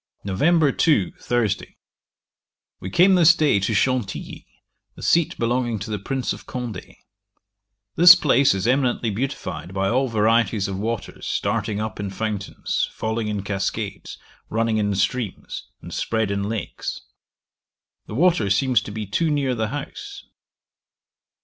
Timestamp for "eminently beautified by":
8.65-9.89